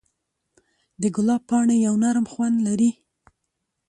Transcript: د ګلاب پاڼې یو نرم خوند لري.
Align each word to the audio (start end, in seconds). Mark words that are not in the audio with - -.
د 1.01 1.03
ګلاب 1.15 1.41
پاڼې 1.49 1.75
یو 1.85 1.95
نرم 2.03 2.25
خوند 2.31 2.57
لري. 2.67 2.91